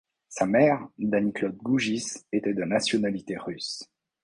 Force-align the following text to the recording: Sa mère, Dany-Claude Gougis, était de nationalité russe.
Sa 0.29 0.47
mère, 0.47 0.87
Dany-Claude 0.97 1.57
Gougis, 1.57 2.23
était 2.31 2.55
de 2.55 2.63
nationalité 2.63 3.37
russe. 3.37 3.83